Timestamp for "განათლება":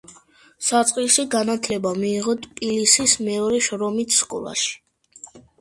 1.35-1.91